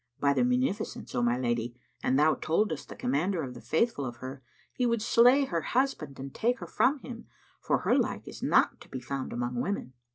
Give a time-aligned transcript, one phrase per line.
[0.19, 4.15] By the munificence, O my lady, an thou toldest the Commander of the Faithful of
[4.15, 4.41] her,
[4.73, 7.27] he would slay her husband and take her from him,
[7.59, 9.93] for her like is not to be found among women.